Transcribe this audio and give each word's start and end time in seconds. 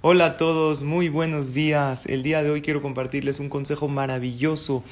Hola 0.00 0.26
a 0.26 0.36
todos, 0.36 0.82
muy 0.82 1.08
buenos 1.08 1.54
días. 1.54 2.06
El 2.06 2.22
día 2.22 2.42
de 2.42 2.50
hoy 2.50 2.62
quiero 2.62 2.82
compartirles 2.82 3.40
un 3.40 3.48
consejo 3.48 3.88
maravilloso 3.88 4.84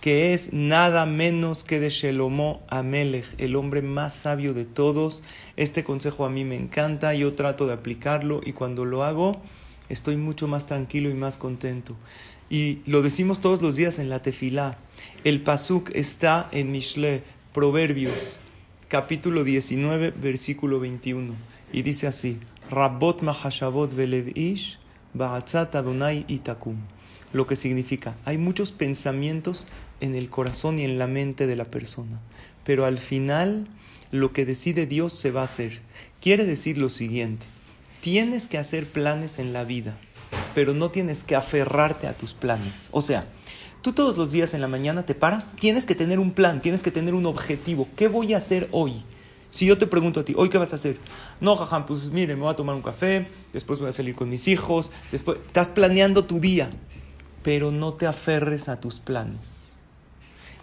que 0.00 0.32
es 0.32 0.52
nada 0.52 1.06
menos 1.06 1.62
que 1.64 1.78
de 1.78 1.90
Shelomo 1.90 2.62
Amelech, 2.68 3.26
el 3.38 3.56
hombre 3.56 3.82
más 3.82 4.14
sabio 4.14 4.54
de 4.54 4.64
todos. 4.64 5.22
Este 5.56 5.84
consejo 5.84 6.24
a 6.24 6.30
mí 6.30 6.44
me 6.44 6.56
encanta, 6.56 7.14
yo 7.14 7.34
trato 7.34 7.66
de 7.66 7.74
aplicarlo 7.74 8.40
y 8.44 8.52
cuando 8.52 8.84
lo 8.84 9.04
hago 9.04 9.40
estoy 9.88 10.16
mucho 10.16 10.48
más 10.48 10.66
tranquilo 10.66 11.10
y 11.10 11.14
más 11.14 11.36
contento. 11.36 11.96
Y 12.48 12.80
lo 12.86 13.02
decimos 13.02 13.40
todos 13.40 13.62
los 13.62 13.76
días 13.76 13.98
en 13.98 14.08
la 14.08 14.22
tefilá. 14.22 14.78
El 15.24 15.42
pasuk 15.42 15.90
está 15.94 16.48
en 16.52 16.72
Mishle, 16.72 17.22
Proverbios, 17.52 18.40
capítulo 18.88 19.44
19, 19.44 20.12
versículo 20.12 20.80
21. 20.80 21.34
Y 21.72 21.82
dice 21.82 22.06
así, 22.06 22.38
Rabot 22.70 23.20
mahashavot 23.22 23.92
velev 23.92 24.30
ish, 24.36 24.78
ba'atzat 25.12 25.74
Adonai 25.74 26.24
itakum. 26.28 26.76
Lo 27.32 27.48
que 27.48 27.56
significa, 27.56 28.14
hay 28.24 28.38
muchos 28.38 28.70
pensamientos 28.70 29.66
en 30.00 30.14
el 30.14 30.30
corazón 30.30 30.78
y 30.78 30.84
en 30.84 30.96
la 30.96 31.08
mente 31.08 31.48
de 31.48 31.56
la 31.56 31.64
persona. 31.64 32.20
Pero 32.62 32.84
al 32.84 32.98
final, 32.98 33.66
lo 34.12 34.32
que 34.32 34.44
decide 34.44 34.86
Dios 34.86 35.12
se 35.14 35.32
va 35.32 35.40
a 35.40 35.44
hacer. 35.44 35.80
Quiere 36.20 36.44
decir 36.44 36.78
lo 36.78 36.90
siguiente, 36.90 37.46
tienes 38.02 38.46
que 38.46 38.58
hacer 38.58 38.86
planes 38.86 39.40
en 39.40 39.52
la 39.52 39.64
vida, 39.64 39.96
pero 40.54 40.72
no 40.72 40.92
tienes 40.92 41.24
que 41.24 41.34
aferrarte 41.34 42.06
a 42.06 42.14
tus 42.14 42.34
planes. 42.34 42.88
O 42.92 43.00
sea, 43.00 43.26
tú 43.82 43.92
todos 43.92 44.16
los 44.16 44.30
días 44.30 44.54
en 44.54 44.60
la 44.60 44.68
mañana 44.68 45.04
te 45.04 45.16
paras, 45.16 45.56
tienes 45.58 45.86
que 45.86 45.96
tener 45.96 46.20
un 46.20 46.30
plan, 46.30 46.62
tienes 46.62 46.84
que 46.84 46.92
tener 46.92 47.14
un 47.14 47.26
objetivo. 47.26 47.88
¿Qué 47.96 48.06
voy 48.06 48.32
a 48.32 48.36
hacer 48.36 48.68
hoy? 48.70 49.02
Si 49.50 49.66
yo 49.66 49.76
te 49.76 49.86
pregunto 49.86 50.20
a 50.20 50.24
ti, 50.24 50.34
¿hoy 50.36 50.48
qué 50.48 50.58
vas 50.58 50.72
a 50.72 50.76
hacer? 50.76 50.98
No, 51.40 51.56
jajam, 51.56 51.86
pues 51.86 52.06
mire, 52.06 52.36
me 52.36 52.42
voy 52.42 52.52
a 52.52 52.56
tomar 52.56 52.76
un 52.76 52.82
café, 52.82 53.28
después 53.52 53.80
voy 53.80 53.88
a 53.88 53.92
salir 53.92 54.14
con 54.14 54.30
mis 54.30 54.46
hijos, 54.48 54.92
después 55.10 55.38
estás 55.46 55.68
planeando 55.68 56.24
tu 56.24 56.38
día, 56.38 56.70
pero 57.42 57.72
no 57.72 57.94
te 57.94 58.06
aferres 58.06 58.68
a 58.68 58.80
tus 58.80 59.00
planes. 59.00 59.72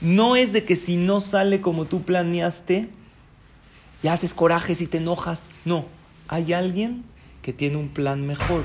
No 0.00 0.36
es 0.36 0.52
de 0.52 0.64
que 0.64 0.76
si 0.76 0.96
no 0.96 1.20
sale 1.20 1.60
como 1.60 1.86
tú 1.86 2.02
planeaste, 2.02 2.88
ya 4.02 4.12
haces 4.12 4.32
corajes 4.32 4.80
y 4.80 4.86
te 4.86 4.98
enojas. 4.98 5.44
No, 5.64 5.86
hay 6.28 6.52
alguien 6.52 7.02
que 7.42 7.52
tiene 7.52 7.76
un 7.76 7.88
plan 7.88 8.26
mejor. 8.26 8.64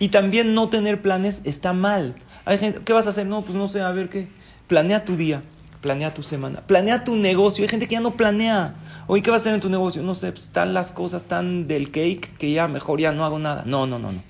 Y 0.00 0.08
también 0.08 0.54
no 0.54 0.68
tener 0.70 1.00
planes 1.00 1.40
está 1.44 1.72
mal. 1.72 2.16
Hay 2.44 2.58
gente, 2.58 2.80
¿qué 2.84 2.92
vas 2.92 3.06
a 3.06 3.10
hacer? 3.10 3.26
No, 3.26 3.44
pues 3.44 3.56
no 3.56 3.68
sé, 3.68 3.80
a 3.80 3.92
ver 3.92 4.08
qué. 4.08 4.26
Planea 4.66 5.04
tu 5.04 5.16
día, 5.16 5.42
planea 5.82 6.14
tu 6.14 6.22
semana, 6.22 6.62
planea 6.62 7.04
tu 7.04 7.16
negocio. 7.16 7.62
Hay 7.62 7.68
gente 7.68 7.86
que 7.86 7.96
ya 7.96 8.00
no 8.00 8.12
planea. 8.12 8.74
Oye, 9.08 9.22
¿qué 9.22 9.30
vas 9.30 9.40
a 9.40 9.42
hacer 9.42 9.54
en 9.54 9.60
tu 9.60 9.68
negocio? 9.68 10.02
No 10.02 10.14
sé, 10.14 10.32
pues 10.32 10.44
están 10.44 10.72
las 10.72 10.92
cosas 10.92 11.24
tan 11.24 11.68
del 11.68 11.90
cake 11.90 12.38
que 12.38 12.52
ya 12.52 12.68
mejor 12.68 13.00
ya 13.00 13.12
no 13.12 13.24
hago 13.24 13.38
nada. 13.38 13.64
No, 13.66 13.86
no, 13.86 13.98
no, 13.98 14.12
no. 14.12 14.22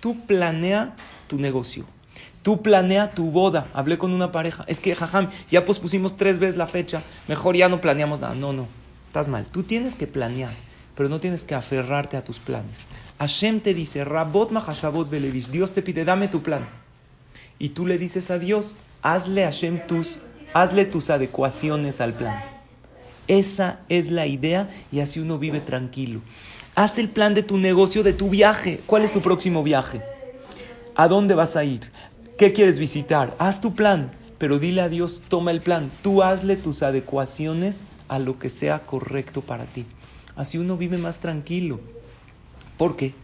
Tú 0.00 0.24
planea 0.26 0.96
tu 1.28 1.38
negocio. 1.38 1.84
Tú 2.42 2.62
planea 2.62 3.10
tu 3.10 3.30
boda. 3.30 3.68
Hablé 3.74 3.98
con 3.98 4.12
una 4.12 4.32
pareja. 4.32 4.64
Es 4.68 4.80
que, 4.80 4.94
jajam, 4.94 5.30
ya 5.50 5.64
pospusimos 5.64 6.16
tres 6.16 6.38
veces 6.38 6.56
la 6.56 6.66
fecha. 6.66 7.02
Mejor 7.28 7.56
ya 7.56 7.68
no 7.68 7.80
planeamos 7.80 8.20
nada. 8.20 8.34
No, 8.34 8.52
no. 8.52 8.66
Estás 9.06 9.28
mal. 9.28 9.46
Tú 9.46 9.64
tienes 9.64 9.94
que 9.94 10.06
planear, 10.06 10.52
pero 10.96 11.08
no 11.08 11.20
tienes 11.20 11.44
que 11.44 11.54
aferrarte 11.54 12.16
a 12.16 12.24
tus 12.24 12.38
planes. 12.38 12.86
Hashem 13.18 13.60
te 13.60 13.74
dice, 13.74 14.04
Rabot 14.04 14.50
Mahashabot 14.50 15.10
Belevish. 15.10 15.48
Dios 15.48 15.72
te 15.72 15.82
pide, 15.82 16.04
dame 16.04 16.28
tu 16.28 16.42
plan. 16.42 16.66
Y 17.58 17.70
tú 17.70 17.86
le 17.86 17.98
dices 17.98 18.30
a 18.30 18.38
Dios, 18.38 18.76
hazle 19.02 19.44
Hashem 19.44 19.86
tus, 19.86 20.18
hazle 20.54 20.84
tus 20.84 21.10
adecuaciones 21.10 22.00
al 22.00 22.12
plan. 22.12 22.42
Esa 23.28 23.80
es 23.88 24.10
la 24.10 24.26
idea 24.26 24.68
y 24.92 25.00
así 25.00 25.20
uno 25.20 25.38
vive 25.38 25.60
tranquilo. 25.60 26.20
Haz 26.74 26.98
el 26.98 27.08
plan 27.08 27.34
de 27.34 27.42
tu 27.42 27.58
negocio, 27.58 28.02
de 28.02 28.12
tu 28.12 28.28
viaje. 28.28 28.80
¿Cuál 28.86 29.04
es 29.04 29.12
tu 29.12 29.20
próximo 29.20 29.62
viaje? 29.62 30.02
¿A 30.94 31.08
dónde 31.08 31.34
vas 31.34 31.56
a 31.56 31.64
ir? 31.64 31.90
¿Qué 32.38 32.52
quieres 32.52 32.78
visitar? 32.78 33.34
Haz 33.38 33.60
tu 33.60 33.74
plan, 33.74 34.10
pero 34.38 34.58
dile 34.58 34.82
a 34.82 34.88
Dios, 34.88 35.22
toma 35.28 35.50
el 35.50 35.60
plan. 35.60 35.90
Tú 36.02 36.22
hazle 36.22 36.56
tus 36.56 36.82
adecuaciones 36.82 37.80
a 38.08 38.18
lo 38.18 38.38
que 38.38 38.50
sea 38.50 38.80
correcto 38.80 39.40
para 39.40 39.64
ti. 39.64 39.86
Así 40.36 40.58
uno 40.58 40.76
vive 40.76 40.98
más 40.98 41.18
tranquilo. 41.18 41.80
¿Por 42.76 42.96
qué? 42.96 43.14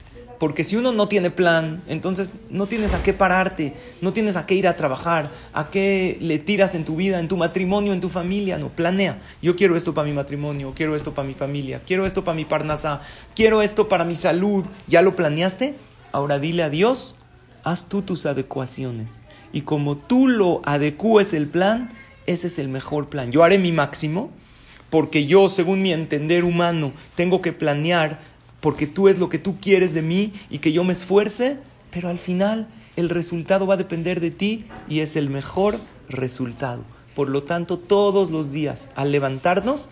Porque 0.42 0.64
si 0.64 0.74
uno 0.74 0.90
no 0.90 1.06
tiene 1.06 1.30
plan, 1.30 1.84
entonces 1.86 2.30
no 2.50 2.66
tienes 2.66 2.94
a 2.94 3.02
qué 3.04 3.12
pararte, 3.12 3.74
no 4.00 4.12
tienes 4.12 4.34
a 4.34 4.44
qué 4.44 4.56
ir 4.56 4.66
a 4.66 4.74
trabajar, 4.74 5.30
a 5.52 5.70
qué 5.70 6.18
le 6.20 6.40
tiras 6.40 6.74
en 6.74 6.84
tu 6.84 6.96
vida, 6.96 7.20
en 7.20 7.28
tu 7.28 7.36
matrimonio, 7.36 7.92
en 7.92 8.00
tu 8.00 8.08
familia. 8.08 8.58
No, 8.58 8.68
planea. 8.68 9.22
Yo 9.40 9.54
quiero 9.54 9.76
esto 9.76 9.94
para 9.94 10.08
mi 10.08 10.12
matrimonio, 10.12 10.72
quiero 10.74 10.96
esto 10.96 11.14
para 11.14 11.28
mi 11.28 11.34
familia, 11.34 11.80
quiero 11.86 12.06
esto 12.06 12.24
para 12.24 12.34
mi 12.34 12.44
parnasa, 12.44 13.02
quiero 13.36 13.62
esto 13.62 13.88
para 13.88 14.04
mi 14.04 14.16
salud. 14.16 14.64
¿Ya 14.88 15.00
lo 15.00 15.14
planeaste? 15.14 15.76
Ahora 16.10 16.40
dile 16.40 16.64
a 16.64 16.70
Dios, 16.70 17.14
haz 17.62 17.88
tú 17.88 18.02
tus 18.02 18.26
adecuaciones. 18.26 19.22
Y 19.52 19.60
como 19.60 19.96
tú 19.96 20.26
lo 20.26 20.60
adecúes 20.64 21.34
el 21.34 21.46
plan, 21.46 21.88
ese 22.26 22.48
es 22.48 22.58
el 22.58 22.66
mejor 22.66 23.08
plan. 23.08 23.30
Yo 23.30 23.44
haré 23.44 23.60
mi 23.60 23.70
máximo, 23.70 24.32
porque 24.90 25.24
yo, 25.24 25.48
según 25.48 25.82
mi 25.82 25.92
entender 25.92 26.42
humano, 26.42 26.90
tengo 27.14 27.40
que 27.42 27.52
planear 27.52 28.31
porque 28.62 28.86
tú 28.86 29.08
es 29.08 29.18
lo 29.18 29.28
que 29.28 29.38
tú 29.38 29.58
quieres 29.60 29.92
de 29.92 30.00
mí 30.00 30.32
y 30.48 30.60
que 30.60 30.72
yo 30.72 30.84
me 30.84 30.94
esfuerce, 30.94 31.58
pero 31.90 32.08
al 32.08 32.18
final 32.18 32.68
el 32.96 33.10
resultado 33.10 33.66
va 33.66 33.74
a 33.74 33.76
depender 33.76 34.20
de 34.20 34.30
ti 34.30 34.64
y 34.88 35.00
es 35.00 35.16
el 35.16 35.28
mejor 35.28 35.78
resultado. 36.08 36.82
Por 37.16 37.28
lo 37.28 37.42
tanto, 37.42 37.76
todos 37.76 38.30
los 38.30 38.52
días, 38.52 38.88
al 38.94 39.12
levantarnos, 39.12 39.90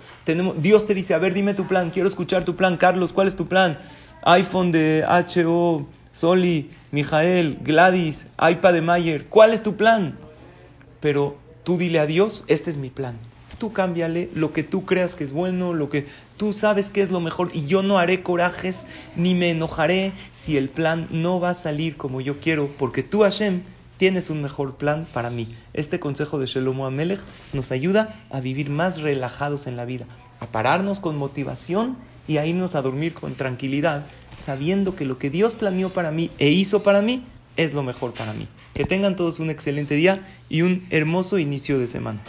Dios 0.63 0.87
te 0.87 0.95
dice, 0.95 1.13
a 1.13 1.19
ver, 1.19 1.35
dime 1.35 1.53
tu 1.53 1.67
plan, 1.67 1.91
quiero 1.91 2.09
escuchar 2.09 2.45
tu 2.45 2.57
plan, 2.57 2.77
Carlos, 2.79 3.13
¿cuál 3.13 3.27
es 3.29 3.37
tu 3.37 3.47
plan? 3.47 3.79
iPhone 4.23 4.71
de 4.71 5.05
HO, 5.35 5.87
Soli, 6.13 6.71
Mijael, 6.93 7.59
Gladys, 7.63 8.29
iPad 8.41 8.73
de 8.73 8.83
Mayer, 8.83 9.27
¿cuál 9.27 9.53
es 9.53 9.63
tu 9.63 9.77
plan? 9.77 10.17
Pero 11.01 11.37
tú 11.65 11.77
dile 11.77 11.99
a 11.99 12.07
Dios, 12.07 12.45
este 12.47 12.71
es 12.71 12.77
mi 12.77 12.91
plan. 12.91 13.19
Tú 13.61 13.75
cámbiale 13.75 14.31
lo 14.35 14.55
que 14.55 14.63
tú 14.63 14.87
creas 14.87 15.15
que 15.15 15.23
es 15.23 15.35
bueno, 15.35 15.75
lo 15.75 15.91
que 15.91 16.07
tú 16.39 16.55
sabes 16.55 16.89
que 16.89 17.03
es 17.03 17.11
lo 17.11 17.21
mejor 17.21 17.51
y 17.53 17.67
yo 17.67 17.83
no 17.83 17.99
haré 17.99 18.23
corajes 18.23 18.87
ni 19.17 19.35
me 19.35 19.51
enojaré 19.51 20.15
si 20.33 20.57
el 20.57 20.71
plan 20.71 21.09
no 21.11 21.41
va 21.41 21.51
a 21.51 21.55
salir 21.55 21.99
como 21.99 22.23
yo 22.23 22.41
quiero, 22.41 22.71
porque 22.79 23.03
tú 23.03 23.21
Hashem 23.21 23.61
tienes 23.99 24.31
un 24.31 24.41
mejor 24.41 24.77
plan 24.77 25.07
para 25.13 25.29
mí. 25.29 25.47
Este 25.75 26.01
consejo 26.01 26.39
de 26.39 26.47
Shelomo 26.47 26.87
Amelech 26.87 27.21
nos 27.53 27.71
ayuda 27.71 28.09
a 28.31 28.41
vivir 28.41 28.71
más 28.71 29.03
relajados 29.03 29.67
en 29.67 29.77
la 29.77 29.85
vida, 29.85 30.07
a 30.39 30.47
pararnos 30.47 30.99
con 30.99 31.19
motivación 31.19 31.99
y 32.27 32.39
a 32.39 32.47
irnos 32.47 32.75
a 32.75 32.81
dormir 32.81 33.13
con 33.13 33.35
tranquilidad, 33.35 34.07
sabiendo 34.35 34.97
que 34.97 35.05
lo 35.05 35.19
que 35.19 35.29
Dios 35.29 35.55
planeó 35.55 35.91
para 35.91 36.11
mí 36.11 36.31
e 36.39 36.49
hizo 36.49 36.83
para 36.83 37.03
mí 37.03 37.25
es 37.59 37.75
lo 37.75 37.83
mejor 37.83 38.15
para 38.15 38.33
mí. 38.33 38.49
Que 38.73 38.85
tengan 38.85 39.17
todos 39.17 39.39
un 39.39 39.51
excelente 39.51 39.97
día 39.97 40.19
y 40.49 40.63
un 40.63 40.83
hermoso 40.89 41.39
inicio 41.39 41.79
de 41.79 41.87
semana. 41.87 42.21